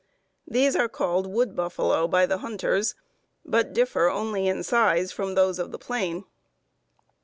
These 0.47 0.75
are 0.75 0.89
called 0.89 1.27
wood 1.27 1.55
buffalo 1.55 2.07
by 2.07 2.25
the 2.25 2.39
hunters, 2.39 2.95
but 3.45 3.71
diner 3.71 4.09
only 4.09 4.47
in 4.47 4.63
size 4.63 5.11
from 5.11 5.35
those 5.35 5.59
of 5.59 5.71
the 5.71 5.77
plain." 5.77 6.23